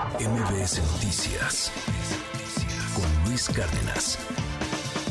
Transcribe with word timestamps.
MBS 0.00 0.80
Noticias 0.94 1.70
con 2.94 3.28
Luis 3.28 3.50
Cárdenas. 3.50 4.18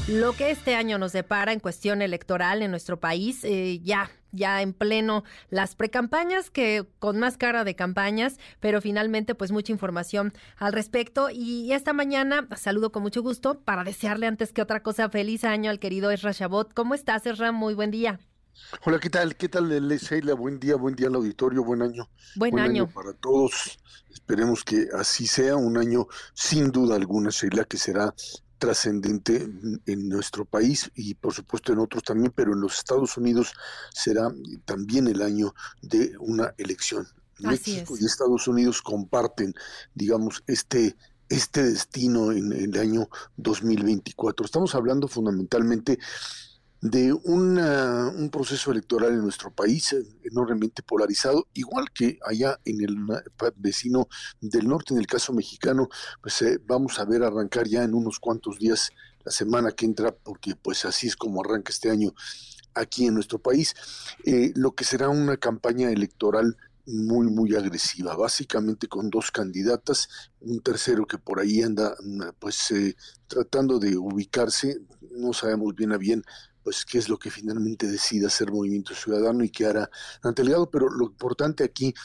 Lo 0.08 0.34
que 0.34 0.50
este 0.50 0.74
año 0.74 0.98
nos 0.98 1.12
depara 1.12 1.54
en 1.54 1.60
cuestión 1.60 2.02
electoral 2.02 2.64
en 2.64 2.72
nuestro 2.72 3.00
país, 3.00 3.44
eh, 3.44 3.82
ya, 3.84 4.10
ya 4.32 4.64
en 4.64 4.74
pleno 4.74 5.24
las 5.52 5.76
precampañas, 5.76 6.50
que 6.50 6.88
con 6.98 7.20
más 7.20 7.38
cara 7.38 7.64
de 7.64 7.76
campañas, 7.76 8.40
pero 8.60 8.82
finalmente 8.82 9.36
pues 9.36 9.52
mucha 9.52 9.72
información 9.72 10.34
al 10.58 10.74
respecto. 10.74 11.30
Y 11.30 11.72
esta 11.72 11.94
mañana 11.94 12.48
saludo 12.56 12.92
con 12.92 13.04
mucho 13.04 13.22
gusto 13.22 13.60
para 13.60 13.84
desearle 13.84 14.26
antes 14.26 14.54
que 14.54 14.64
otra 14.64 14.82
cosa 14.82 15.08
feliz 15.10 15.44
año 15.44 15.70
al 15.70 15.78
querido 15.78 16.10
Esra 16.10 16.34
Chabot. 16.34 16.74
¿Cómo 16.74 16.96
estás, 16.96 17.28
Esra? 17.28 17.52
Muy 17.52 17.76
buen 17.76 17.92
día. 17.92 18.20
Hola, 18.86 19.00
¿qué 19.00 19.10
tal? 19.10 19.36
¿Qué 19.36 19.50
tal, 19.50 19.70
Leila? 19.70 20.34
Buen 20.36 20.60
día, 20.60 20.76
buen 20.76 20.96
día 20.96 21.08
al 21.08 21.16
auditorio, 21.16 21.64
buen 21.64 21.82
año. 21.82 22.10
Buen, 22.36 22.60
año. 22.60 22.90
para 22.90 23.14
todos. 23.14 23.80
Esperemos 24.12 24.64
que 24.64 24.88
así 24.98 25.28
sea, 25.28 25.56
un 25.56 25.78
año 25.78 26.08
sin 26.34 26.72
duda 26.72 26.96
alguna, 26.96 27.30
Sheila, 27.30 27.64
que 27.64 27.78
será 27.78 28.14
trascendente 28.58 29.50
en 29.86 30.10
nuestro 30.10 30.46
país 30.46 30.92
y 30.94 31.16
por 31.16 31.34
supuesto 31.34 31.72
en 31.72 31.80
otros 31.80 32.04
también, 32.04 32.32
pero 32.36 32.54
en 32.54 32.62
los 32.62 32.78
Estados 32.78 33.18
Unidos 33.18 33.54
será 33.94 34.32
también 34.66 35.08
el 35.08 35.22
año 35.22 35.54
de 35.82 36.16
una 36.20 36.54
elección. 36.58 37.08
México 37.40 37.96
y 37.98 38.06
Estados 38.06 38.48
Unidos 38.48 38.82
comparten, 38.82 39.54
digamos, 39.96 40.44
este 40.46 40.96
este 41.30 41.64
destino 41.64 42.32
en 42.32 42.52
el 42.52 42.78
año 42.78 43.08
2024. 43.38 44.46
Estamos 44.46 44.74
hablando 44.74 45.08
fundamentalmente 45.08 46.00
de 46.82 47.12
un 47.12 48.30
proceso 48.32 48.72
electoral 48.72 49.12
en 49.12 49.22
nuestro 49.22 49.52
país 49.52 49.92
eh, 49.94 50.06
enormemente 50.24 50.82
polarizado, 50.82 51.48
igual 51.54 51.92
que 51.94 52.20
allá 52.26 52.60
en 52.64 52.82
el 52.82 52.96
vecino 53.58 54.08
del 54.40 54.68
norte, 54.68 54.94
en 54.94 55.00
el 55.00 55.08
caso 55.08 55.34
mexicano, 55.34 55.90
pues 56.22 56.42
eh, 56.42 56.60
vamos 56.66 57.00
a 57.00 57.06
ver 57.06 57.24
arrancar 57.24 57.68
ya 57.68 57.84
en 57.84 57.94
unos 57.94 58.20
cuantos 58.20 58.60
días 58.60 58.92
la 59.26 59.32
semana 59.32 59.72
que 59.72 59.86
entra, 59.86 60.12
porque 60.12 60.56
pues 60.56 60.86
así 60.86 61.08
es 61.08 61.16
como 61.16 61.42
arranca 61.42 61.72
este 61.72 61.90
año 61.90 62.14
aquí 62.74 63.08
en 63.08 63.16
nuestro 63.16 63.40
país, 63.40 63.76
eh, 64.24 64.54
lo 64.56 64.72
que 64.72 64.86
será 64.86 65.10
una 65.10 65.36
campaña 65.36 65.92
electoral 65.92 66.56
muy, 66.86 67.28
muy 67.28 67.56
agresiva, 67.56 68.16
básicamente 68.16 68.88
con 68.88 69.10
dos 69.10 69.32
candidatas, 69.32 70.32
un 70.40 70.62
tercero 70.62 71.06
que 71.06 71.20
por 71.20 71.40
ahí 71.40 71.62
anda 71.62 71.96
pues 72.40 72.74
tratando 73.28 73.78
de 73.78 73.96
ubicarse, 73.96 74.80
no 75.12 75.34
sabemos 75.34 75.76
bien 75.76 75.92
a 75.92 75.98
bien 75.98 76.24
pues 76.70 76.86
qué 76.86 77.00
es 77.00 77.10
lo 77.10 77.18
que 77.18 77.32
finalmente 77.32 77.88
decide 77.88 78.28
hacer 78.28 78.52
Movimiento 78.52 78.94
Ciudadano 78.94 79.44
y 79.44 79.50
qué 79.50 79.66
hará 79.66 79.90
ante 80.22 80.44
el 80.44 80.50
legado, 80.50 80.70
pero 80.70 80.88
lo 80.88 81.06
importante 81.06 81.64
aquí 81.64 81.96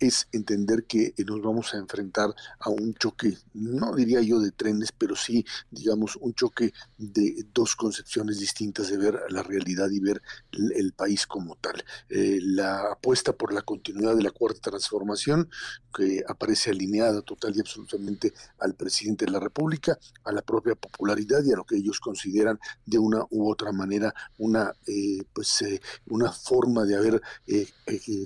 es 0.00 0.28
entender 0.32 0.84
que 0.84 1.14
eh, 1.16 1.24
nos 1.24 1.42
vamos 1.42 1.74
a 1.74 1.78
enfrentar 1.78 2.34
a 2.58 2.70
un 2.70 2.94
choque, 2.94 3.36
no 3.54 3.94
diría 3.94 4.20
yo 4.20 4.40
de 4.40 4.52
trenes, 4.52 4.92
pero 4.92 5.16
sí, 5.16 5.44
digamos, 5.70 6.16
un 6.16 6.34
choque 6.34 6.72
de 6.98 7.46
dos 7.52 7.76
concepciones 7.76 8.38
distintas 8.38 8.88
de 8.88 8.98
ver 8.98 9.20
la 9.30 9.42
realidad 9.42 9.90
y 9.90 10.00
ver 10.00 10.22
el, 10.52 10.92
país 10.92 11.26
como 11.26 11.56
tal. 11.56 11.84
Eh, 12.08 12.38
la 12.40 12.92
apuesta 12.92 13.32
por 13.32 13.52
la 13.52 13.62
continuidad 13.62 14.16
de 14.16 14.22
la 14.22 14.30
cuarta 14.30 14.70
transformación, 14.70 15.50
que 15.94 16.22
aparece 16.26 16.70
alineada 16.70 17.22
total 17.22 17.54
y 17.56 17.60
absolutamente 17.60 18.32
al 18.58 18.74
presidente 18.74 19.24
de 19.24 19.30
la 19.32 19.40
República, 19.40 19.98
a 20.24 20.32
la 20.32 20.42
propia 20.42 20.74
popularidad 20.74 21.42
y 21.44 21.52
a 21.52 21.56
lo 21.56 21.64
que 21.64 21.76
ellos 21.76 22.00
consideran 22.00 22.58
de 22.84 22.98
una 22.98 23.24
u 23.30 23.50
otra 23.50 23.72
manera 23.72 24.14
una, 24.38 24.72
eh, 24.86 25.24
pues, 25.32 25.64
una 26.06 26.32
forma 26.32 26.84
de 26.84 26.96
haber 26.96 27.22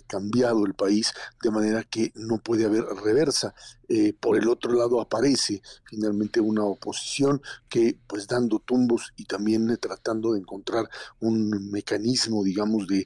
cambiado 0.06 0.66
el 0.66 0.74
país 0.74 1.12
de 1.42 1.50
manera 1.50 1.59
manera 1.60 1.84
que 1.84 2.12
no 2.14 2.38
puede 2.38 2.64
haber 2.64 2.84
reversa. 2.84 3.54
Eh, 3.88 4.12
por 4.12 4.36
el 4.36 4.48
otro 4.48 4.72
lado 4.72 5.00
aparece 5.00 5.62
finalmente 5.84 6.40
una 6.40 6.64
oposición 6.64 7.42
que 7.68 7.98
pues 8.06 8.28
dando 8.28 8.60
tumbos 8.60 9.12
y 9.16 9.24
también 9.24 9.68
eh, 9.68 9.78
tratando 9.78 10.32
de 10.32 10.38
encontrar 10.38 10.88
un 11.18 11.70
mecanismo 11.72 12.44
digamos 12.44 12.86
de 12.86 13.04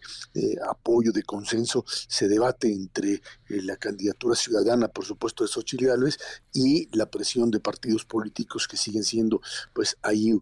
apoyo, 0.69 1.11
de 1.11 1.23
consenso, 1.23 1.84
se 1.87 2.28
debate 2.28 2.71
entre 2.71 3.15
eh, 3.15 3.21
la 3.62 3.77
candidatura 3.77 4.34
ciudadana 4.34 4.89
por 4.89 5.07
supuesto 5.07 5.45
de 5.45 5.49
Xochitl 5.49 5.87
Gálvez 5.87 6.19
y 6.53 6.95
la 6.97 7.11
presión 7.11 7.51
de 7.51 7.61
partidos 7.61 8.05
políticos 8.05 8.69
que 8.69 8.77
siguen 8.77 9.05
siendo 9.05 9.41
pues 9.73 9.97
ahí 10.03 10.39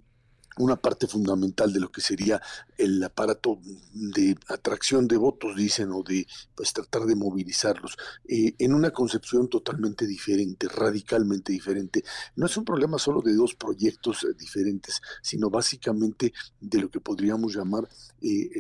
una 0.59 0.77
parte 0.77 1.07
fundamental 1.07 1.73
de 1.73 1.81
lo 1.81 1.91
que 1.91 2.01
sería 2.01 2.41
el 2.77 3.03
aparato 3.03 3.59
de 3.93 4.37
atracción 4.49 5.09
de 5.09 5.17
votos, 5.17 5.57
dicen, 5.57 5.93
o 5.93 6.03
de 6.03 6.27
pues 6.55 6.73
tratar 6.73 7.03
de 7.03 7.17
movilizarlos, 7.17 7.97
eh, 8.29 8.55
en 8.59 8.75
una 8.75 8.91
concepción 8.91 9.49
totalmente 9.49 10.07
diferente, 10.07 10.69
radicalmente 10.69 11.53
diferente. 11.53 12.05
No 12.37 12.47
es 12.47 12.57
un 12.57 12.65
problema 12.65 12.99
solo 12.99 13.23
de 13.23 13.35
dos 13.35 13.55
proyectos 13.55 14.25
eh, 14.25 14.35
diferentes, 14.39 15.01
sino 15.23 15.51
básicamente 15.51 16.33
de 16.61 16.81
lo 16.81 16.91
que 16.91 17.01
podríamos 17.01 17.55
llamar 17.55 17.89
eh, 18.21 18.51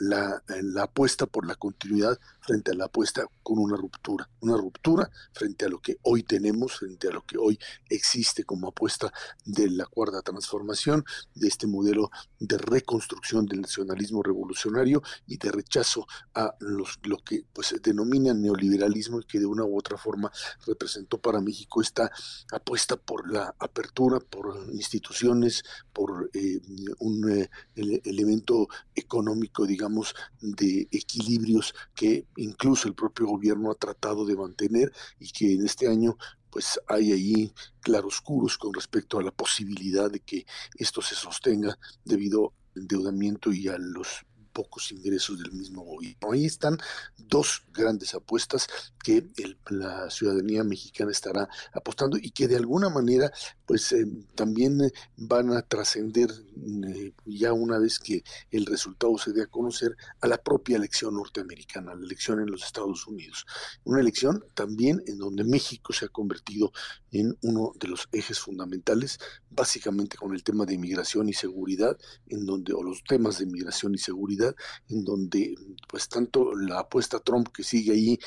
la, 0.00 0.42
la 0.48 0.82
apuesta 0.82 1.26
por 1.26 1.46
la 1.46 1.54
continuidad 1.54 2.18
frente 2.40 2.72
a 2.72 2.74
la 2.74 2.86
apuesta 2.86 3.24
con 3.42 3.58
una 3.58 3.76
ruptura, 3.76 4.28
una 4.40 4.56
ruptura 4.56 5.10
frente 5.32 5.64
a 5.64 5.68
lo 5.68 5.80
que 5.80 5.98
hoy 6.02 6.22
tenemos, 6.22 6.78
frente 6.78 7.08
a 7.08 7.12
lo 7.12 7.24
que 7.24 7.38
hoy 7.38 7.58
existe 7.88 8.44
como 8.44 8.68
apuesta 8.68 9.12
de 9.44 9.70
la 9.70 9.86
cuarta 9.86 10.22
transformación, 10.22 11.04
de 11.34 11.48
este 11.48 11.66
modelo 11.66 12.10
de 12.38 12.58
reconstrucción 12.58 13.46
del 13.46 13.62
nacionalismo 13.62 14.22
revolucionario 14.22 15.02
y 15.26 15.38
de 15.38 15.50
rechazo 15.50 16.06
a 16.34 16.54
los, 16.60 16.98
lo 17.04 17.18
que 17.18 17.44
pues 17.52 17.68
se 17.68 17.78
denomina 17.78 18.34
neoliberalismo 18.34 19.20
y 19.20 19.24
que 19.24 19.38
de 19.38 19.46
una 19.46 19.64
u 19.64 19.78
otra 19.78 19.96
forma 19.96 20.30
representó 20.66 21.18
para 21.18 21.40
México 21.40 21.80
esta 21.80 22.10
apuesta 22.52 22.96
por 22.96 23.30
la 23.30 23.54
apertura, 23.58 24.20
por 24.20 24.56
instituciones, 24.72 25.64
por 25.92 26.30
eh, 26.34 26.60
un 26.98 27.30
eh, 27.30 27.50
elemento 27.74 28.68
económico, 28.94 29.66
digamos, 29.66 30.14
de 30.40 30.88
equilibrios 30.90 31.74
que 31.94 32.26
incluso 32.36 32.88
el 32.88 32.94
propio 32.94 33.26
gobierno 33.26 33.70
ha 33.70 33.74
tratado 33.74 34.24
de 34.26 34.36
mantener 34.36 34.92
y 35.18 35.30
que 35.30 35.54
en 35.54 35.64
este 35.64 35.88
año 35.88 36.16
pues 36.52 36.78
hay 36.86 37.12
ahí 37.12 37.52
claroscuros 37.80 38.58
con 38.58 38.74
respecto 38.74 39.18
a 39.18 39.22
la 39.22 39.30
posibilidad 39.30 40.10
de 40.10 40.20
que 40.20 40.46
esto 40.76 41.00
se 41.00 41.14
sostenga 41.14 41.78
debido 42.04 42.52
al 42.76 42.82
endeudamiento 42.82 43.50
y 43.52 43.68
a 43.68 43.78
los 43.78 44.26
pocos 44.52 44.92
ingresos 44.92 45.38
del 45.38 45.52
mismo 45.52 45.82
gobierno. 45.82 46.32
Ahí 46.32 46.44
están 46.44 46.78
dos 47.16 47.62
grandes 47.72 48.14
apuestas 48.14 48.68
que 49.02 49.26
la 49.70 50.10
ciudadanía 50.10 50.62
mexicana 50.62 51.10
estará 51.10 51.48
apostando 51.72 52.18
y 52.18 52.30
que 52.32 52.48
de 52.48 52.56
alguna 52.56 52.90
manera 52.90 53.32
pues 53.72 53.90
eh, 53.92 54.06
también 54.34 54.82
eh, 54.82 54.92
van 55.16 55.50
a 55.50 55.62
trascender 55.62 56.30
eh, 56.30 57.14
ya 57.24 57.54
una 57.54 57.78
vez 57.78 57.98
que 57.98 58.22
el 58.50 58.66
resultado 58.66 59.16
se 59.16 59.32
dé 59.32 59.44
a 59.44 59.46
conocer 59.46 59.96
a 60.20 60.28
la 60.28 60.36
propia 60.36 60.76
elección 60.76 61.14
norteamericana, 61.14 61.94
la 61.94 62.04
elección 62.04 62.40
en 62.40 62.50
los 62.50 62.64
Estados 62.64 63.06
Unidos. 63.06 63.46
Una 63.84 64.00
elección 64.00 64.44
también 64.52 65.02
en 65.06 65.16
donde 65.16 65.42
México 65.44 65.94
se 65.94 66.04
ha 66.04 66.08
convertido 66.08 66.70
en 67.12 67.34
uno 67.40 67.72
de 67.80 67.88
los 67.88 68.10
ejes 68.12 68.40
fundamentales, 68.40 69.18
básicamente 69.48 70.18
con 70.18 70.34
el 70.34 70.44
tema 70.44 70.66
de 70.66 70.74
inmigración 70.74 71.30
y 71.30 71.32
seguridad, 71.32 71.96
en 72.28 72.44
donde, 72.44 72.74
o 72.74 72.82
los 72.82 73.02
temas 73.04 73.38
de 73.38 73.44
inmigración 73.44 73.94
y 73.94 73.98
seguridad, 73.98 74.54
en 74.90 75.02
donde 75.02 75.54
pues 75.88 76.10
tanto 76.10 76.54
la 76.54 76.80
apuesta 76.80 77.20
Trump 77.20 77.48
que 77.48 77.64
sigue 77.64 77.92
ahí 77.92 78.18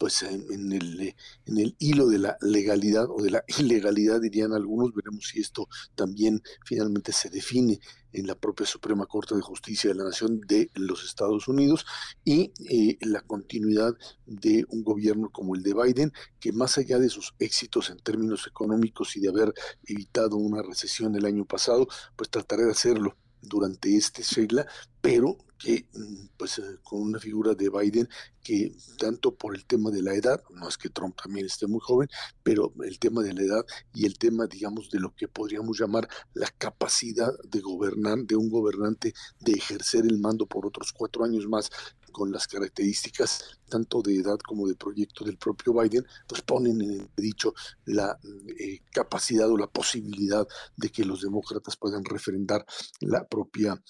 pues 0.00 0.22
en, 0.22 0.72
el, 0.72 1.14
en 1.44 1.58
el 1.58 1.76
hilo 1.78 2.06
de 2.06 2.18
la 2.18 2.38
legalidad 2.40 3.04
o 3.10 3.20
de 3.20 3.32
la 3.32 3.44
ilegalidad, 3.58 4.18
dirían 4.18 4.54
algunos, 4.54 4.94
veremos 4.94 5.28
si 5.28 5.40
esto 5.40 5.68
también 5.94 6.42
finalmente 6.64 7.12
se 7.12 7.28
define 7.28 7.78
en 8.14 8.26
la 8.26 8.34
propia 8.34 8.64
Suprema 8.64 9.04
Corte 9.04 9.34
de 9.34 9.42
Justicia 9.42 9.90
de 9.90 9.96
la 9.96 10.04
Nación 10.04 10.40
de 10.40 10.70
los 10.74 11.04
Estados 11.04 11.48
Unidos 11.48 11.84
y 12.24 12.50
eh, 12.70 12.96
la 13.02 13.20
continuidad 13.20 13.92
de 14.24 14.64
un 14.70 14.82
gobierno 14.84 15.28
como 15.28 15.54
el 15.54 15.62
de 15.62 15.74
Biden, 15.74 16.12
que 16.40 16.52
más 16.52 16.78
allá 16.78 16.98
de 16.98 17.10
sus 17.10 17.34
éxitos 17.38 17.90
en 17.90 17.98
términos 17.98 18.46
económicos 18.46 19.14
y 19.18 19.20
de 19.20 19.28
haber 19.28 19.52
evitado 19.84 20.36
una 20.36 20.62
recesión 20.62 21.14
el 21.14 21.26
año 21.26 21.44
pasado, 21.44 21.86
pues 22.16 22.30
trataré 22.30 22.64
de 22.64 22.70
hacerlo 22.70 23.18
durante 23.42 23.96
este 23.96 24.22
Sheila, 24.22 24.66
pero 25.00 25.36
que 25.60 25.86
mm, 25.92 26.28
pues 26.36 26.58
eh, 26.58 26.78
con 26.82 27.02
una 27.02 27.18
figura 27.18 27.54
de 27.54 27.68
Biden 27.68 28.08
que 28.42 28.72
tanto 28.98 29.34
por 29.34 29.54
el 29.54 29.66
tema 29.66 29.90
de 29.90 30.02
la 30.02 30.14
edad, 30.14 30.42
no 30.50 30.68
es 30.68 30.78
que 30.78 30.88
Trump 30.88 31.14
también 31.22 31.44
esté 31.44 31.66
muy 31.66 31.80
joven, 31.80 32.08
pero 32.42 32.72
el 32.82 32.98
tema 32.98 33.22
de 33.22 33.34
la 33.34 33.42
edad 33.42 33.66
y 33.92 34.06
el 34.06 34.16
tema 34.16 34.46
digamos 34.46 34.90
de 34.90 34.98
lo 34.98 35.14
que 35.14 35.28
podríamos 35.28 35.78
llamar 35.78 36.08
la 36.32 36.48
capacidad 36.56 37.32
de 37.44 37.60
gobernar, 37.60 38.18
de 38.20 38.36
un 38.36 38.48
gobernante 38.48 39.12
de 39.40 39.52
ejercer 39.52 40.06
el 40.06 40.18
mando 40.18 40.46
por 40.46 40.66
otros 40.66 40.92
cuatro 40.92 41.24
años 41.24 41.46
más 41.46 41.70
con 42.10 42.30
las 42.32 42.46
características 42.46 43.58
tanto 43.68 44.02
de 44.02 44.16
edad 44.16 44.38
como 44.38 44.66
de 44.66 44.74
proyecto 44.74 45.24
del 45.24 45.38
propio 45.38 45.72
Biden, 45.72 46.04
pues 46.26 46.42
ponen 46.42 46.80
en 46.80 47.10
dicho 47.16 47.54
la 47.86 48.18
eh, 48.58 48.80
capacidad 48.92 49.48
o 49.48 49.56
la 49.56 49.68
posibilidad 49.68 50.46
de 50.76 50.90
que 50.90 51.04
los 51.04 51.22
demócratas 51.22 51.76
puedan 51.76 52.04
refrendar 52.04 52.66
la 53.00 53.26
propia 53.26 53.80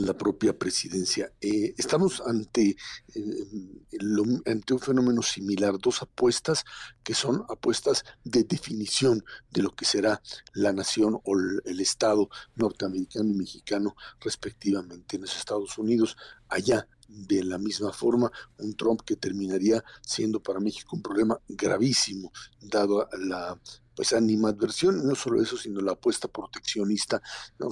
la 0.00 0.16
propia 0.16 0.56
presidencia. 0.58 1.32
Eh, 1.40 1.74
estamos 1.76 2.22
ante, 2.26 2.76
eh, 3.14 4.40
ante 4.46 4.74
un 4.74 4.80
fenómeno 4.80 5.22
similar, 5.22 5.78
dos 5.78 6.02
apuestas 6.02 6.64
que 7.02 7.14
son 7.14 7.44
apuestas 7.48 8.04
de 8.24 8.44
definición 8.44 9.24
de 9.50 9.62
lo 9.62 9.70
que 9.74 9.84
será 9.84 10.20
la 10.52 10.72
nación 10.72 11.20
o 11.24 11.36
el, 11.64 11.80
Estado 11.84 12.28
norteamericano 12.56 13.28
y 13.28 13.34
mexicano 13.34 13.94
respectivamente 14.20 15.16
en 15.16 15.22
los 15.22 15.36
Estados 15.36 15.76
Unidos. 15.76 16.16
Allá 16.48 16.88
de 17.08 17.44
la 17.44 17.58
misma 17.58 17.92
forma, 17.92 18.30
un 18.58 18.74
Trump 18.74 19.02
que 19.02 19.16
terminaría 19.16 19.84
siendo 20.02 20.42
para 20.42 20.60
México 20.60 20.96
un 20.96 21.02
problema 21.02 21.38
gravísimo, 21.48 22.32
dado 22.60 23.08
la 23.18 23.58
pues 23.94 24.12
animadversión, 24.12 25.06
no 25.06 25.14
solo 25.14 25.40
eso, 25.40 25.56
sino 25.56 25.80
la 25.80 25.92
apuesta 25.92 26.28
proteccionista 26.28 27.22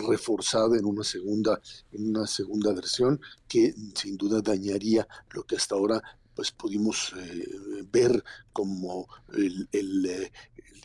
reforzada 0.09 0.77
en 0.79 0.85
una 0.85 1.03
segunda, 1.03 1.61
en 1.91 2.11
una 2.11 2.27
segunda 2.27 2.73
versión 2.73 3.21
que 3.49 3.75
sin 3.95 4.17
duda 4.17 4.41
dañaría 4.41 5.07
lo 5.31 5.43
que 5.45 5.57
hasta 5.57 5.75
ahora 5.75 6.01
pues 6.35 6.51
pudimos 6.51 7.13
eh, 7.19 7.85
ver 7.91 8.25
como 8.53 9.07
el, 9.35 9.69
el, 9.73 10.31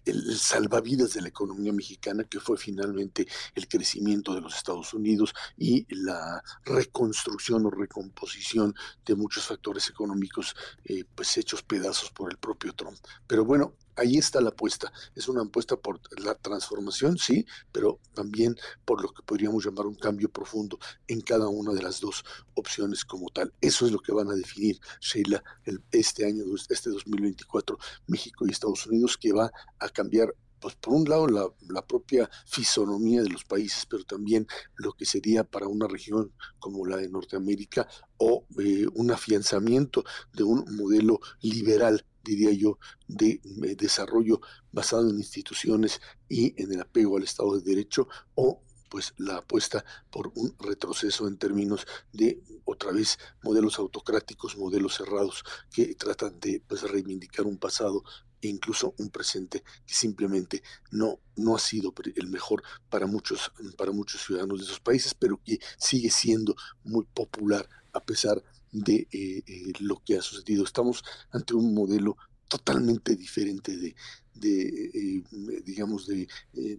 el, 0.05 0.37
salvavidas 0.37 1.13
de 1.13 1.21
la 1.21 1.29
economía 1.29 1.73
mexicana, 1.73 2.23
que 2.23 2.39
fue 2.39 2.57
finalmente 2.57 3.27
el 3.55 3.67
crecimiento 3.67 4.33
de 4.33 4.41
los 4.41 4.55
Estados 4.55 4.93
Unidos 4.93 5.33
y 5.57 5.85
la 5.93 6.43
reconstrucción 6.65 7.65
o 7.65 7.69
recomposición 7.69 8.73
de 9.05 9.15
muchos 9.15 9.45
factores 9.45 9.89
económicos, 9.89 10.55
eh, 10.85 11.03
pues 11.15 11.37
hechos 11.37 11.63
pedazos 11.63 12.11
por 12.11 12.31
el 12.31 12.37
propio 12.37 12.73
Trump. 12.73 12.97
Pero 13.27 13.45
bueno, 13.45 13.73
ahí 13.97 14.17
está 14.17 14.39
la 14.39 14.49
apuesta. 14.49 14.91
Es 15.15 15.27
una 15.27 15.41
apuesta 15.41 15.75
por 15.75 15.99
la 16.19 16.35
transformación, 16.35 17.17
sí, 17.17 17.45
pero 17.71 17.99
también 18.13 18.55
por 18.85 19.01
lo 19.01 19.09
que 19.09 19.23
podríamos 19.23 19.65
llamar 19.65 19.87
un 19.87 19.95
cambio 19.95 20.29
profundo 20.29 20.79
en 21.07 21.21
cada 21.21 21.47
una 21.47 21.73
de 21.73 21.81
las 21.81 21.99
dos 21.99 22.23
opciones 22.53 23.03
como 23.03 23.29
tal. 23.29 23.53
Eso 23.59 23.85
es 23.85 23.91
lo 23.91 23.99
que 23.99 24.13
van 24.13 24.29
a 24.29 24.35
definir, 24.35 24.79
Sheila, 25.01 25.43
este 25.91 26.25
año, 26.25 26.43
este 26.69 26.89
2024, 26.89 27.77
México 28.07 28.45
y 28.45 28.51
Estados 28.51 28.85
Unidos, 28.85 29.17
que 29.17 29.33
va 29.33 29.51
a 29.79 29.89
cambiar 29.89 30.33
pues 30.59 30.75
por 30.75 30.93
un 30.93 31.07
lado 31.07 31.27
la, 31.27 31.85
propia 31.85 32.29
fisonomía 32.47 33.21
de 33.21 33.29
los 33.29 33.43
países, 33.45 33.85
pero 33.85 34.03
también 34.05 34.47
lo 34.75 34.93
que 34.93 35.05
sería 35.05 35.43
para 35.43 35.67
una 35.67 35.87
región 35.87 36.33
como 36.57 36.85
la 36.85 36.97
de 36.97 37.09
Norteamérica 37.09 37.87
o 38.17 38.45
eh, 38.59 38.87
un 38.95 39.11
afianzamiento 39.11 40.03
de 40.33 40.43
un 40.43 40.65
modelo 40.75 41.19
liberal 41.41 42.03
diría 42.27 42.51
yo, 42.51 42.77
de 43.07 43.39
eh, 43.63 43.75
desarrollo 43.77 44.41
basado 44.71 45.09
en 45.09 45.17
instituciones 45.17 46.01
y 46.27 46.61
en 46.61 46.73
el 46.73 46.81
apego 46.81 47.17
al 47.17 47.23
Estado 47.23 47.57
de 47.57 47.63
Derecho 47.63 48.07
o 48.35 48.61
pues 48.89 49.13
la 49.17 49.37
apuesta 49.37 49.83
por 50.09 50.31
un 50.35 50.55
retroceso 50.59 51.27
en 51.27 51.37
términos 51.37 51.85
de 52.13 52.41
otra 52.65 52.91
vez 52.91 53.17
modelos 53.43 53.79
autocráticos, 53.79 54.57
modelos 54.57 54.95
cerrados 54.95 55.43
que 55.71 55.95
tratan 55.95 56.39
de 56.39 56.61
pues, 56.67 56.83
reivindicar 56.83 57.45
un 57.45 57.57
pasado 57.57 58.03
e 58.41 58.47
incluso 58.47 58.93
un 58.97 59.09
presente 59.09 59.63
que 59.85 59.93
simplemente 59.93 60.61
no, 60.91 61.19
no 61.35 61.55
ha 61.55 61.59
sido 61.59 61.93
el 62.15 62.27
mejor 62.27 62.63
para 62.89 63.07
muchos, 63.07 63.51
para 63.77 63.91
muchos 63.91 64.23
ciudadanos 64.23 64.59
de 64.59 64.65
esos 64.65 64.79
países, 64.79 65.13
pero 65.13 65.41
que 65.43 65.59
sigue 65.77 66.09
siendo 66.09 66.55
muy 66.83 67.05
popular 67.05 67.67
a 67.93 68.03
pesar 68.03 68.43
de 68.71 69.07
eh, 69.11 69.43
eh, 69.45 69.73
lo 69.79 70.01
que 70.05 70.17
ha 70.17 70.21
sucedido. 70.21 70.63
Estamos 70.63 71.03
ante 71.31 71.55
un 71.55 71.73
modelo 71.73 72.17
totalmente 72.47 73.15
diferente 73.15 73.75
de, 73.75 73.95
de 74.39 74.91
eh, 74.93 75.23
digamos, 75.63 76.07
de, 76.07 76.27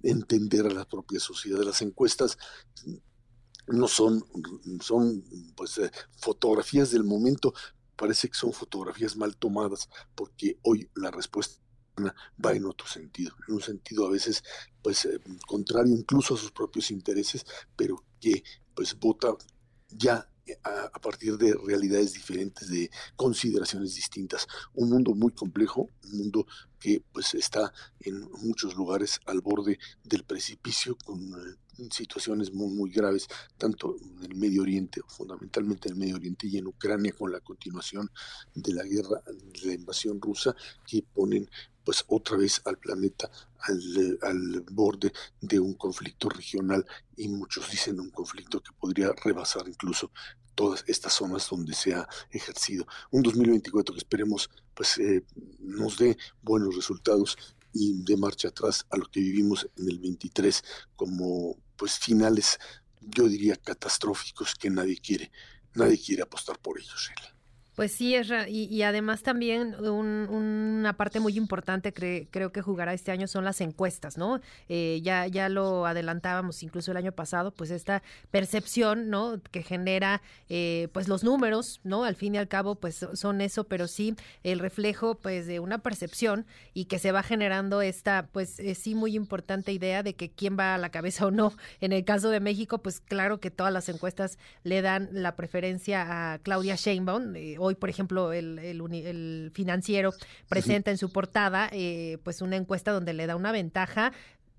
entender 0.02 0.66
a 0.66 0.70
la 0.70 0.84
propia 0.86 1.20
sociedad. 1.20 1.62
Las 1.62 1.82
encuestas 1.82 2.38
no 3.66 3.88
son, 3.88 4.24
son 4.80 5.24
pues, 5.54 5.80
fotografías 6.16 6.90
del 6.90 7.04
momento, 7.04 7.52
parece 7.96 8.28
que 8.28 8.38
son 8.38 8.52
fotografías 8.52 9.16
mal 9.16 9.36
tomadas, 9.36 9.88
porque 10.14 10.58
hoy 10.62 10.88
la 10.94 11.10
respuesta 11.10 11.60
va 12.44 12.52
en 12.52 12.64
otro 12.64 12.86
sentido, 12.86 13.34
en 13.48 13.54
un 13.54 13.60
sentido 13.60 14.06
a 14.06 14.10
veces 14.10 14.44
pues 14.82 15.08
contrario 15.48 15.92
incluso 15.92 16.34
a 16.34 16.38
sus 16.38 16.52
propios 16.52 16.92
intereses, 16.92 17.44
pero 17.76 18.04
que 18.20 18.44
pues 18.74 18.96
vota 18.98 19.34
ya 19.90 20.28
a, 20.62 20.98
partir 21.00 21.36
de 21.36 21.54
realidades 21.66 22.12
diferentes, 22.12 22.68
de 22.68 22.90
consideraciones 23.16 23.94
distintas. 23.94 24.46
Un 24.74 24.90
mundo 24.90 25.14
muy 25.14 25.32
complejo, 25.32 25.88
un 26.04 26.18
mundo 26.18 26.46
que 26.78 27.02
pues 27.12 27.34
está 27.34 27.72
en 28.00 28.28
muchos 28.42 28.74
lugares 28.74 29.20
al 29.26 29.40
borde 29.40 29.78
del 30.04 30.24
precipicio 30.24 30.96
con 31.04 31.20
eh, 31.20 31.88
situaciones 31.90 32.52
muy 32.52 32.74
muy 32.74 32.90
graves 32.90 33.28
tanto 33.56 33.96
en 34.00 34.24
el 34.24 34.34
Medio 34.34 34.62
Oriente 34.62 35.00
fundamentalmente 35.06 35.88
en 35.88 35.94
el 35.94 36.00
Medio 36.00 36.16
Oriente 36.16 36.46
y 36.46 36.58
en 36.58 36.66
Ucrania 36.66 37.12
con 37.12 37.32
la 37.32 37.40
continuación 37.40 38.10
de 38.54 38.72
la 38.72 38.84
guerra 38.84 39.22
de 39.26 39.66
la 39.66 39.74
invasión 39.74 40.20
rusa 40.20 40.54
que 40.86 41.02
ponen 41.02 41.48
pues 41.84 42.04
otra 42.08 42.36
vez 42.36 42.60
al 42.64 42.78
planeta 42.78 43.30
al, 43.60 44.18
al, 44.22 44.60
borde 44.70 45.12
de 45.40 45.58
un 45.58 45.74
conflicto 45.74 46.28
regional 46.28 46.84
y 47.16 47.28
muchos 47.28 47.70
dicen 47.70 47.98
un 48.00 48.10
conflicto 48.10 48.60
que 48.60 48.72
podría 48.78 49.12
rebasar 49.24 49.66
incluso 49.68 50.10
todas 50.58 50.82
estas 50.88 51.12
zonas 51.12 51.48
donde 51.48 51.72
se 51.72 51.94
ha 51.94 52.08
ejercido. 52.32 52.84
Un 53.12 53.22
2024 53.22 53.94
que 53.94 54.00
esperemos 54.00 54.50
pues 54.74 54.98
eh, 54.98 55.24
nos 55.60 55.98
dé 55.98 56.18
buenos 56.42 56.74
resultados 56.74 57.38
y 57.72 58.02
de 58.02 58.16
marcha 58.16 58.48
atrás 58.48 58.84
a 58.90 58.96
lo 58.96 59.06
que 59.08 59.20
vivimos 59.20 59.68
en 59.76 59.88
el 59.88 60.00
23 60.00 60.64
como 60.96 61.56
pues 61.76 62.00
finales 62.00 62.58
yo 63.00 63.28
diría 63.28 63.54
catastróficos 63.54 64.56
que 64.56 64.68
nadie 64.68 64.96
quiere 64.96 65.30
nadie 65.74 65.96
quiere 65.96 66.22
apostar 66.22 66.58
por 66.58 66.76
ellos. 66.80 67.08
Pues 67.78 67.92
sí, 67.92 68.16
y, 68.48 68.64
y 68.64 68.82
además 68.82 69.22
también 69.22 69.76
una 69.76 70.96
parte 70.96 71.20
muy 71.20 71.36
importante 71.36 71.92
creo 71.92 72.50
que 72.50 72.60
jugará 72.60 72.92
este 72.92 73.12
año 73.12 73.28
son 73.28 73.44
las 73.44 73.60
encuestas, 73.60 74.18
¿no? 74.18 74.40
Eh, 74.68 74.98
ya, 75.04 75.28
ya 75.28 75.48
lo 75.48 75.86
adelantábamos 75.86 76.64
incluso 76.64 76.90
el 76.90 76.96
año 76.96 77.12
pasado, 77.12 77.52
pues 77.52 77.70
esta 77.70 78.02
percepción, 78.32 79.10
¿no? 79.10 79.40
Que 79.52 79.62
genera, 79.62 80.22
eh, 80.48 80.88
pues 80.92 81.06
los 81.06 81.22
números, 81.22 81.80
¿no? 81.84 82.02
Al 82.02 82.16
fin 82.16 82.34
y 82.34 82.38
al 82.38 82.48
cabo, 82.48 82.74
pues 82.74 83.06
son 83.12 83.40
eso, 83.40 83.62
pero 83.62 83.86
sí 83.86 84.16
el 84.42 84.58
reflejo, 84.58 85.14
pues, 85.14 85.46
de 85.46 85.60
una 85.60 85.78
percepción 85.78 86.46
y 86.74 86.86
que 86.86 86.98
se 86.98 87.12
va 87.12 87.22
generando 87.22 87.80
esta, 87.80 88.26
pues, 88.32 88.58
eh, 88.58 88.74
sí 88.74 88.96
muy 88.96 89.14
importante 89.14 89.70
idea 89.70 90.02
de 90.02 90.16
que 90.16 90.30
quién 90.32 90.58
va 90.58 90.74
a 90.74 90.78
la 90.78 90.90
cabeza 90.90 91.26
o 91.26 91.30
no. 91.30 91.52
En 91.80 91.92
el 91.92 92.04
caso 92.04 92.30
de 92.30 92.40
México, 92.40 92.78
pues 92.78 92.98
claro 92.98 93.38
que 93.38 93.52
todas 93.52 93.72
las 93.72 93.88
encuestas 93.88 94.36
le 94.64 94.82
dan 94.82 95.10
la 95.12 95.36
preferencia 95.36 96.32
a 96.32 96.38
Claudia 96.40 96.74
Sheinbaum, 96.74 97.34
hoy, 97.68 97.74
por 97.74 97.88
ejemplo, 97.88 98.32
el, 98.32 98.58
el, 98.58 99.50
financiero 99.54 100.12
presenta 100.48 100.90
en 100.90 100.98
su 100.98 101.10
portada 101.10 101.68
eh, 101.72 102.18
pues 102.24 102.42
una 102.42 102.56
encuesta 102.56 102.92
donde 102.92 103.12
le 103.12 103.26
da 103.26 103.36
una 103.36 103.52
ventaja 103.52 104.12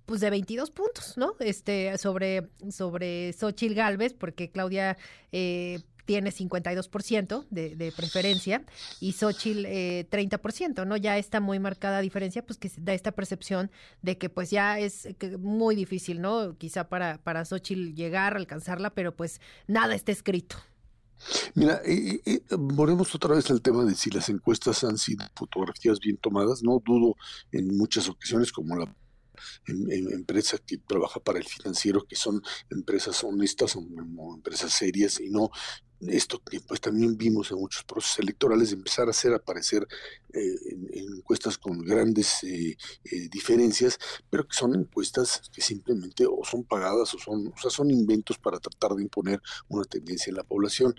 pues 0.06 0.22
de 0.22 0.32
22 0.32 0.72
puntos, 0.72 1.18
¿no? 1.18 1.36
Este, 1.40 1.96
sobre, 2.00 2.50
sobre 2.72 3.32
Xochil 3.34 3.76
Gálvez, 3.76 4.16
porque 4.16 4.50
Claudia 4.50 4.98
eh, 5.32 5.82
tiene 6.06 6.32
52% 6.32 7.46
de, 7.52 7.76
de 7.76 7.92
preferencia 7.92 8.64
y 9.00 9.12
Xochitl 9.12 9.66
eh, 9.68 10.08
30%, 10.10 10.88
¿no? 10.88 10.98
Ya 10.98 11.20
está 11.20 11.40
muy 11.40 11.60
marcada 11.60 12.02
diferencia, 12.02 12.44
pues 12.44 12.58
que 12.58 12.72
da 12.78 12.96
esta 12.96 13.12
percepción 13.12 13.70
de 14.02 14.18
que 14.18 14.28
pues 14.28 14.50
ya 14.50 14.80
es 14.80 15.08
muy 15.38 15.76
difícil, 15.76 16.20
¿no? 16.20 16.58
Quizá 16.58 16.90
para, 16.90 17.20
para 17.20 17.46
Xochitl 17.46 17.94
llegar, 17.94 18.36
alcanzarla, 18.36 18.90
pero 18.90 19.16
pues 19.16 19.40
nada 19.68 19.94
está 19.94 20.12
escrito. 20.12 20.56
Mira, 21.56 21.82
eh, 21.86 22.42
volvemos 22.58 23.14
otra 23.16 23.36
vez 23.36 23.50
al 23.52 23.62
tema 23.62 23.84
de 23.86 23.96
si 23.96 24.10
las 24.10 24.30
encuestas 24.30 24.84
han 24.84 24.98
sido 24.98 25.26
fotografías 25.36 26.00
bien 26.00 26.18
tomadas. 26.18 26.64
No 26.64 26.82
dudo 26.84 27.16
en 27.52 27.78
muchas 27.78 28.08
ocasiones, 28.10 28.52
como 28.52 28.76
la 28.76 28.94
empresa 29.66 30.58
que 30.58 30.78
trabaja 30.78 31.20
para 31.20 31.40
el 31.40 31.46
financiero, 31.46 32.06
que 32.06 32.16
son 32.16 32.42
empresas 32.70 33.24
honestas, 33.24 33.72
son 33.72 33.88
empresas 34.36 34.74
serias 34.74 35.20
y 35.20 35.30
no 35.30 35.52
esto 36.02 36.42
que 36.44 36.60
pues 36.62 36.80
también 36.80 37.18
vimos 37.18 37.52
en 37.52 37.60
muchos 37.60 37.84
procesos 37.84 38.20
electorales, 38.20 38.72
empezar 38.72 39.08
a 39.08 39.12
hacer 39.12 39.34
aparecer 39.34 39.88
eh, 40.34 40.56
en, 40.72 41.18
encuestas 41.18 41.58
con 41.58 41.80
grandes 41.80 42.44
eh, 42.44 42.78
eh, 43.04 43.30
diferencias, 43.30 44.00
pero 44.30 44.48
que 44.48 44.56
son 44.56 44.76
encuestas 44.76 45.42
que 45.52 45.62
simplemente 45.62 46.26
o 46.26 46.44
son 46.44 46.64
pagadas 46.64 47.14
o 47.14 47.20
son, 47.20 47.48
o 47.48 47.58
sea, 47.62 47.70
son 47.70 47.92
inventos 47.92 48.38
para 48.38 48.60
tratar 48.60 48.96
de 48.96 49.04
imponer 49.04 49.42
una 49.68 49.84
tendencia 49.84 50.32
en 50.32 50.38
la 50.38 50.44
población. 50.44 50.96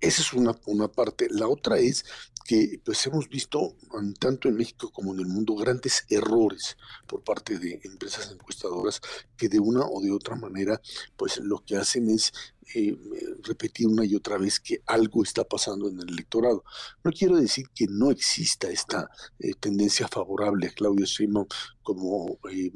Esa 0.00 0.22
es 0.22 0.32
una, 0.32 0.58
una 0.66 0.88
parte. 0.88 1.28
La 1.30 1.46
otra 1.46 1.78
es 1.78 2.04
que 2.46 2.80
pues 2.84 3.06
hemos 3.06 3.28
visto 3.28 3.76
tanto 4.18 4.48
en 4.48 4.56
México 4.56 4.90
como 4.90 5.12
en 5.12 5.20
el 5.20 5.26
mundo 5.26 5.54
grandes 5.54 6.04
errores 6.08 6.76
por 7.06 7.22
parte 7.22 7.58
de 7.58 7.80
empresas 7.84 8.30
encuestadoras 8.32 9.00
que 9.36 9.48
de 9.48 9.60
una 9.60 9.84
o 9.84 10.00
de 10.00 10.10
otra 10.10 10.36
manera 10.36 10.80
pues 11.16 11.38
lo 11.38 11.62
que 11.64 11.76
hacen 11.76 12.08
es 12.08 12.32
eh, 12.74 12.96
repetir 13.42 13.86
una 13.86 14.04
y 14.04 14.14
otra 14.14 14.38
vez 14.38 14.60
que 14.60 14.82
algo 14.86 15.22
está 15.22 15.44
pasando 15.44 15.88
en 15.88 16.00
el 16.00 16.08
electorado. 16.10 16.64
No 17.02 17.10
quiero 17.10 17.36
decir 17.36 17.66
que 17.74 17.86
no 17.88 18.10
exista 18.10 18.68
esta 18.68 19.10
eh, 19.38 19.52
tendencia 19.58 20.08
favorable 20.08 20.68
a 20.68 20.72
Claudia 20.72 21.06
Sheinbaum 21.06 21.46
como 21.82 22.38
eh, 22.50 22.70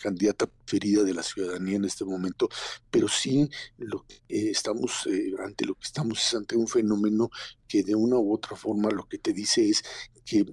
candidata 0.00 0.46
preferida 0.46 1.02
de 1.02 1.14
la 1.14 1.22
ciudadanía 1.22 1.76
en 1.76 1.84
este 1.84 2.04
momento, 2.04 2.48
pero 2.90 3.08
sí 3.08 3.48
lo 3.78 4.04
que 4.06 4.22
estamos 4.28 5.08
ante 5.44 5.64
lo 5.64 5.74
que 5.74 5.84
estamos 5.84 6.18
es 6.20 6.34
ante 6.34 6.56
un 6.56 6.68
fenómeno 6.68 7.30
que 7.72 7.82
de 7.82 7.94
una 7.94 8.18
u 8.18 8.34
otra 8.34 8.54
forma 8.54 8.90
lo 8.90 9.08
que 9.08 9.16
te 9.16 9.32
dice 9.32 9.66
es 9.66 9.82
que 10.26 10.44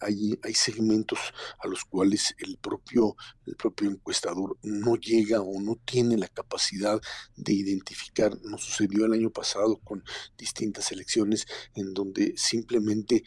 hay, 0.00 0.38
hay 0.42 0.54
segmentos 0.54 1.18
a 1.58 1.68
los 1.68 1.84
cuales 1.84 2.34
el 2.38 2.56
propio, 2.56 3.14
el 3.44 3.56
propio 3.56 3.90
encuestador 3.90 4.56
no 4.62 4.96
llega 4.96 5.42
o 5.42 5.60
no 5.60 5.76
tiene 5.84 6.16
la 6.16 6.28
capacidad 6.28 6.98
de 7.36 7.52
identificar. 7.52 8.40
Nos 8.42 8.62
sucedió 8.64 9.04
el 9.04 9.12
año 9.12 9.28
pasado 9.28 9.76
con 9.84 10.02
distintas 10.38 10.92
elecciones 10.92 11.46
en 11.74 11.92
donde 11.92 12.32
simplemente 12.38 13.22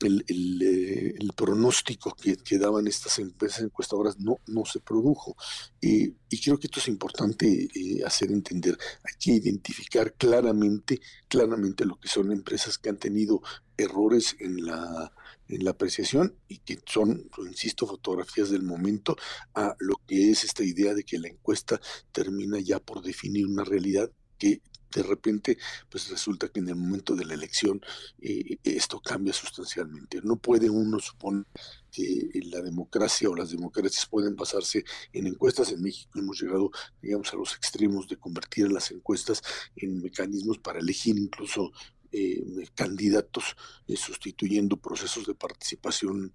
el, 0.00 0.24
eh, 0.62 1.14
el, 1.18 1.32
pronóstico 1.34 2.14
que, 2.14 2.58
daban 2.58 2.86
estas 2.86 3.18
empresas 3.18 3.62
encuestadoras 3.62 4.18
no, 4.18 4.40
no 4.46 4.64
se 4.64 4.80
produjo. 4.80 5.36
y 5.80 6.14
creo 6.42 6.58
que 6.58 6.66
esto 6.66 6.80
es 6.80 6.88
importante 6.88 7.68
eh, 7.74 8.02
hacer 8.04 8.30
entender. 8.32 8.76
Hay 9.04 9.14
que 9.18 9.32
identificar 9.32 10.14
claramente, 10.14 11.00
claramente 11.28 11.84
lo 11.84 11.96
que 11.96 12.08
son 12.08 12.32
empresas 12.32 12.78
que 12.78 12.90
han 12.90 12.98
tenido 12.98 13.42
errores 13.76 14.36
en 14.40 14.64
la, 14.64 15.12
en 15.48 15.64
la 15.64 15.70
apreciación 15.70 16.36
y 16.48 16.58
que 16.58 16.80
son, 16.86 17.28
insisto, 17.46 17.86
fotografías 17.86 18.50
del 18.50 18.62
momento 18.62 19.16
a 19.54 19.74
lo 19.78 19.96
que 20.06 20.30
es 20.30 20.44
esta 20.44 20.64
idea 20.64 20.94
de 20.94 21.04
que 21.04 21.18
la 21.18 21.28
encuesta 21.28 21.80
termina 22.12 22.58
ya 22.60 22.80
por 22.80 23.02
definir 23.02 23.46
una 23.46 23.64
realidad 23.64 24.10
que 24.38 24.62
de 24.94 25.02
repente 25.02 25.58
pues 25.90 26.08
resulta 26.08 26.48
que 26.48 26.60
en 26.60 26.68
el 26.68 26.76
momento 26.76 27.14
de 27.16 27.24
la 27.24 27.34
elección 27.34 27.80
eh, 28.20 28.58
esto 28.62 29.00
cambia 29.00 29.32
sustancialmente. 29.32 30.20
No 30.22 30.36
puede 30.36 30.70
uno 30.70 31.00
suponer 31.00 31.44
que 31.90 32.30
la 32.46 32.62
democracia 32.62 33.28
o 33.28 33.34
las 33.34 33.50
democracias 33.50 34.06
pueden 34.06 34.36
basarse 34.36 34.84
en 35.12 35.26
encuestas. 35.26 35.72
En 35.72 35.82
México 35.82 36.18
hemos 36.18 36.40
llegado, 36.40 36.70
digamos, 37.02 37.32
a 37.32 37.36
los 37.36 37.54
extremos 37.54 38.08
de 38.08 38.16
convertir 38.16 38.70
las 38.70 38.90
encuestas 38.90 39.42
en 39.76 40.00
mecanismos 40.00 40.58
para 40.58 40.78
elegir 40.78 41.18
incluso 41.18 41.72
eh, 42.12 42.44
candidatos 42.74 43.56
eh, 43.88 43.96
sustituyendo 43.96 44.76
procesos 44.76 45.26
de 45.26 45.34
participación 45.34 46.32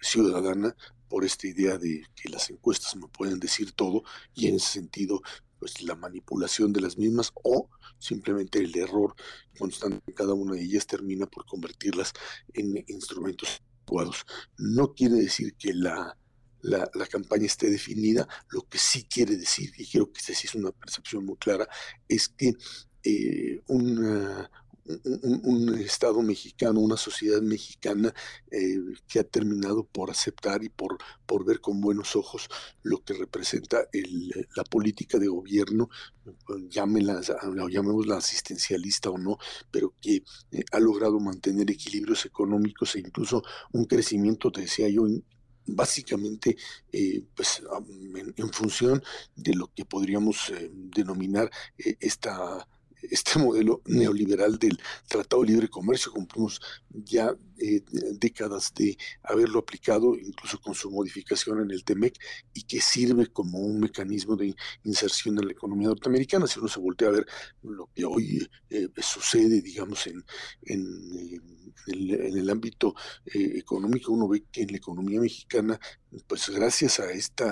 ciudadana 0.00 0.76
por 1.08 1.24
esta 1.24 1.48
idea 1.48 1.76
de 1.76 2.04
que 2.14 2.28
las 2.28 2.50
encuestas 2.50 2.94
me 2.94 3.08
pueden 3.08 3.40
decir 3.40 3.72
todo 3.72 4.04
y 4.32 4.46
en 4.46 4.54
ese 4.54 4.74
sentido 4.74 5.22
pues 5.60 5.82
la 5.82 5.94
manipulación 5.94 6.72
de 6.72 6.80
las 6.80 6.98
mismas 6.98 7.30
o 7.44 7.68
simplemente 7.98 8.58
el 8.58 8.76
error 8.76 9.14
constante 9.58 10.02
en 10.06 10.14
cada 10.14 10.32
una 10.32 10.54
de 10.54 10.62
ellas 10.62 10.86
termina 10.86 11.26
por 11.26 11.46
convertirlas 11.46 12.12
en 12.54 12.82
instrumentos 12.88 13.60
adecuados. 13.76 14.24
No 14.58 14.94
quiere 14.94 15.16
decir 15.16 15.54
que 15.54 15.74
la, 15.74 16.16
la, 16.62 17.06
campaña 17.06 17.46
esté 17.46 17.70
definida, 17.70 18.26
lo 18.48 18.62
que 18.62 18.78
sí 18.78 19.04
quiere 19.04 19.36
decir, 19.36 19.70
y 19.76 19.86
creo 19.86 20.10
que 20.10 20.18
esta 20.18 20.34
sí 20.34 20.46
es 20.46 20.54
una 20.54 20.72
percepción 20.72 21.26
muy 21.26 21.36
clara, 21.36 21.68
es 22.08 22.28
que 22.28 22.54
eh, 23.02 23.62
una, 23.68 24.50
un, 25.22 25.74
Estado 25.80 26.22
mexicano, 26.22 26.80
una 26.80 26.96
sociedad 26.96 27.40
mexicana 27.40 28.14
eh, 28.50 28.78
que 29.08 29.20
ha 29.20 29.24
terminado 29.24 29.84
por 29.84 30.10
aceptar 30.10 30.62
y 30.62 30.68
por, 30.68 30.98
por 31.26 31.44
ver 31.44 31.60
con 31.60 31.80
buenos 31.80 32.16
ojos 32.16 32.48
lo 32.82 33.02
que 33.02 33.14
representa 33.14 33.86
el, 33.92 34.48
la 34.56 34.64
política 34.64 35.18
de 35.18 35.28
gobierno, 35.28 35.88
llamémosla 36.68 38.16
asistencialista 38.16 39.10
o 39.10 39.18
no, 39.18 39.38
pero 39.70 39.94
que 40.00 40.22
eh, 40.52 40.64
ha 40.72 40.80
logrado 40.80 41.18
mantener 41.20 41.70
equilibrios 41.70 42.24
económicos 42.26 42.94
e 42.94 43.00
incluso 43.00 43.42
un 43.72 43.84
crecimiento, 43.84 44.50
decía 44.50 44.88
yo, 44.88 45.06
básicamente 45.66 46.56
eh, 46.92 47.22
pues, 47.34 47.62
en, 48.36 48.52
función 48.52 49.02
de 49.36 49.54
lo 49.54 49.72
que 49.72 49.84
podríamos 49.84 50.52
denominar 50.72 51.50
esta 51.78 52.66
este 53.02 53.38
modelo 53.38 53.82
neoliberal 53.86 54.58
del 54.58 54.78
Tratado 55.08 55.42
de 55.42 55.48
Libre 55.48 55.68
Comercio. 55.68 56.12
Cumplimos 56.12 56.60
ya 56.88 57.34
eh, 57.58 57.82
décadas 58.12 58.72
de 58.74 58.96
haberlo 59.22 59.58
aplicado, 59.58 60.16
incluso 60.16 60.60
con 60.60 60.74
su 60.74 60.90
modificación 60.90 61.60
en 61.60 61.70
el 61.70 61.84
TEMEC, 61.84 62.18
y 62.54 62.62
que 62.62 62.80
sirve 62.80 63.26
como 63.26 63.58
un 63.58 63.80
mecanismo 63.80 64.36
de 64.36 64.54
inserción 64.84 65.38
en 65.38 65.46
la 65.46 65.52
economía 65.52 65.88
norteamericana. 65.88 66.46
Si 66.46 66.58
uno 66.58 66.68
se 66.68 66.80
voltea 66.80 67.08
a 67.08 67.12
ver 67.12 67.26
lo 67.62 67.90
que 67.94 68.04
hoy 68.04 68.48
eh, 68.70 68.88
sucede, 68.98 69.60
digamos, 69.60 70.06
en, 70.06 70.24
en, 70.62 71.42
el, 71.86 72.50
ámbito 72.50 72.94
eh, 73.26 73.52
económico, 73.56 74.12
uno 74.12 74.28
ve 74.28 74.44
que 74.50 74.62
en 74.62 74.70
la 74.70 74.76
economía 74.76 75.20
mexicana 75.20 75.78
pues 76.26 76.48
gracias 76.50 76.98
a 77.00 77.10
este 77.12 77.44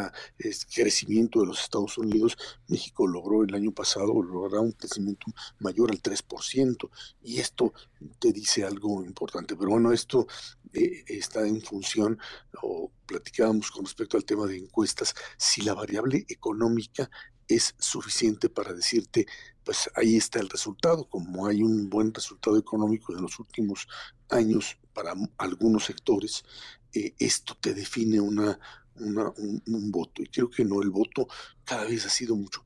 crecimiento 0.74 1.40
de 1.40 1.46
los 1.46 1.60
Estados 1.60 1.96
Unidos, 1.98 2.36
México 2.66 3.06
logró 3.06 3.44
el 3.44 3.54
año 3.54 3.72
pasado 3.72 4.20
lograr 4.22 4.60
un 4.62 4.72
crecimiento 4.72 5.26
mayor 5.58 5.90
al 5.90 6.02
3%, 6.02 6.90
y 7.22 7.38
esto 7.38 7.72
te 8.18 8.32
dice 8.32 8.64
algo 8.64 9.04
importante. 9.04 9.56
Pero 9.56 9.70
bueno, 9.70 9.92
esto 9.92 10.26
eh, 10.72 11.04
está 11.06 11.46
en 11.46 11.60
función, 11.62 12.18
o 12.62 12.90
platicábamos 13.06 13.70
con 13.70 13.84
respecto 13.84 14.16
al 14.16 14.24
tema 14.24 14.46
de 14.46 14.56
encuestas, 14.56 15.14
si 15.36 15.62
la 15.62 15.74
variable 15.74 16.24
económica 16.28 17.10
es 17.46 17.74
suficiente 17.78 18.50
para 18.50 18.74
decirte, 18.74 19.26
pues 19.64 19.90
ahí 19.94 20.16
está 20.16 20.38
el 20.38 20.50
resultado, 20.50 21.08
como 21.08 21.46
hay 21.46 21.62
un 21.62 21.88
buen 21.88 22.12
resultado 22.12 22.58
económico 22.58 23.14
en 23.14 23.22
los 23.22 23.38
últimos 23.38 23.88
años 24.28 24.78
para 24.92 25.14
algunos 25.38 25.86
sectores, 25.86 26.44
eh, 26.92 27.14
esto 27.18 27.56
te 27.60 27.74
define 27.74 28.20
una, 28.20 28.58
un, 28.96 29.90
voto. 29.90 30.22
Y 30.22 30.26
creo 30.26 30.50
que 30.50 30.64
no, 30.64 30.82
el 30.82 30.90
voto 30.90 31.28
cada 31.64 31.84
vez 31.84 32.04
ha 32.06 32.10
sido 32.10 32.36
mucho 32.36 32.64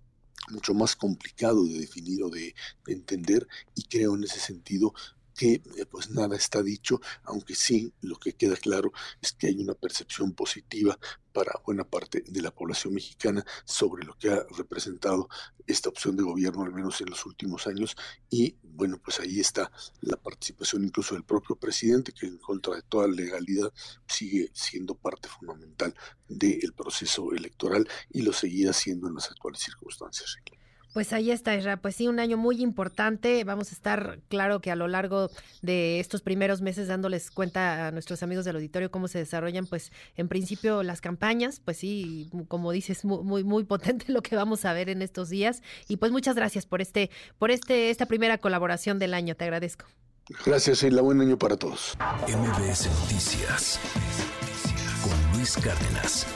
mucho 0.53 0.75
más 0.75 0.95
complicado 0.95 1.65
de 1.65 1.81
definir 1.81 2.23
o 2.23 2.31
de, 2.31 2.55
de 2.87 2.93
entender 2.93 3.49
y 3.75 3.83
creo 3.85 4.15
en 4.15 4.25
ese 4.25 4.39
sentido 4.39 4.95
que 5.35 5.55
eh, 5.77 5.87
pues 5.91 6.11
nada 6.11 6.37
está 6.37 6.63
dicho, 6.63 7.01
aunque 7.25 7.55
sí 7.55 7.93
lo 8.01 8.17
que 8.17 8.35
queda 8.35 8.57
claro 8.57 8.93
es 9.21 9.33
que 9.33 9.49
hay 9.49 9.57
una 9.61 9.75
percepción 9.75 10.33
positiva 10.33 10.99
para 11.33 11.53
buena 11.65 11.85
parte 11.85 12.23
de 12.27 12.43
la 12.43 12.51
población 12.51 12.95
mexicana 12.95 13.45
sobre 13.65 14.05
lo 14.05 14.17
que 14.19 14.31
ha 14.31 14.45
representado 14.57 15.29
esta 15.67 15.89
opción 15.89 16.17
de 16.17 16.23
gobierno, 16.23 16.63
al 16.63 16.73
menos 16.73 17.01
en 17.01 17.09
los 17.09 17.25
últimos 17.25 17.67
años, 17.67 17.97
y 18.29 18.57
bueno, 18.63 19.01
pues 19.03 19.21
ahí 19.21 19.41
está 19.41 19.71
la 20.01 20.17
participación 20.17 20.85
incluso 20.85 21.15
del 21.15 21.25
propio 21.25 21.57
presidente, 21.57 22.13
que 22.13 22.27
en 22.27 22.39
contra 22.39 22.75
de 22.75 22.83
toda 22.83 23.09
legalidad 23.09 23.73
sigue 24.07 24.51
siendo 24.53 24.95
parte 24.95 25.29
fundamental 25.29 25.95
del 26.29 26.73
proceso 26.75 27.33
electoral 27.33 27.89
y 28.11 28.23
lo 28.23 28.33
seguirá 28.33 28.73
siendo 28.73 29.09
en 29.09 29.15
las 29.15 29.31
actuales 29.31 29.61
circunstancias. 29.61 30.37
Pues 30.93 31.13
ahí 31.13 31.31
está, 31.31 31.57
Isra. 31.57 31.79
Pues 31.79 31.97
sí, 31.97 32.07
un 32.07 32.21
año 32.21 32.37
muy 32.37 32.63
importante. 32.63 33.45
Vamos 33.45 33.71
a 33.71 33.75
estar, 33.75 34.19
claro, 34.29 34.61
que 34.61 34.71
a 34.71 34.77
lo 34.77 34.89
largo 34.89 35.31
de 35.63 36.01
estos 36.01 36.21
primeros 36.21 36.61
meses 36.61 36.89
dándoles 36.89 37.31
cuenta 37.31 37.89
a 37.89 37.91
nuestros 37.93 38.23
amigos 38.23 38.45
del 38.45 38.57
auditorio 38.57 38.91
cómo 38.91 39.09
se 39.09 39.19
desarrollan, 39.19 39.67
pues, 39.67 39.91
en 40.17 40.29
principio 40.29 40.83
las 40.83 41.01
campañas. 41.01 41.61
Pues 41.65 41.79
sí, 41.79 42.31
como 42.49 42.73
dices, 42.73 43.05
muy, 43.05 43.43
muy, 43.43 43.65
potente 43.65 44.07
lo 44.13 44.23
que 44.23 44.37
vamos 44.37 44.65
a 44.65 44.73
ver 44.75 44.91
en 44.91 45.01
estos 45.01 45.31
días. 45.31 45.63
Y 45.89 45.97
pues 45.97 46.13
muchas 46.13 46.37
gracias 46.37 46.67
por 46.67 46.83
este, 46.83 47.11
por 47.39 47.51
este, 47.51 47.91
esta 47.91 48.07
primera 48.07 48.39
colaboración 48.39 48.99
del 48.99 49.15
año. 49.15 49.35
Te 49.35 49.45
agradezco. 49.45 49.87
Gracias 50.45 50.83
y 50.83 50.91
la 50.91 51.03
buen 51.03 51.21
año 51.21 51.39
para 51.39 51.57
todos. 51.57 51.97
MBS 52.29 52.89
Noticias 53.01 53.81
con 55.03 55.39
Luis 55.39 55.57
Cárdenas. 55.57 56.27